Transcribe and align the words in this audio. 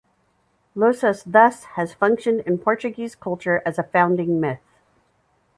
Lusus 0.75 1.21
thus 1.31 1.63
has 1.77 1.93
functioned 1.93 2.39
in 2.47 2.57
Portuguese 2.57 3.13
culture 3.13 3.61
as 3.67 3.77
a 3.77 3.83
founding 3.83 4.39
myth. 4.39 4.57